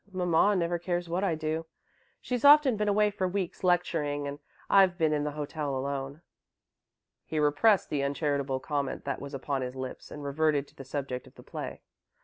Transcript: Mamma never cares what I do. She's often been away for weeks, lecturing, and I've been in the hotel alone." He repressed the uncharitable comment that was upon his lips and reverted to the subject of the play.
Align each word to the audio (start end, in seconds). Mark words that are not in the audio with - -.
Mamma 0.11 0.55
never 0.55 0.79
cares 0.79 1.07
what 1.07 1.23
I 1.23 1.35
do. 1.35 1.67
She's 2.19 2.43
often 2.43 2.75
been 2.75 2.87
away 2.87 3.11
for 3.11 3.27
weeks, 3.27 3.63
lecturing, 3.63 4.27
and 4.27 4.39
I've 4.67 4.97
been 4.97 5.13
in 5.13 5.25
the 5.25 5.33
hotel 5.37 5.75
alone." 5.75 6.23
He 7.23 7.37
repressed 7.37 7.89
the 7.91 8.01
uncharitable 8.01 8.59
comment 8.61 9.05
that 9.05 9.21
was 9.21 9.35
upon 9.35 9.61
his 9.61 9.75
lips 9.75 10.09
and 10.09 10.23
reverted 10.23 10.67
to 10.69 10.75
the 10.75 10.85
subject 10.85 11.27
of 11.27 11.35
the 11.35 11.43
play. 11.43 11.83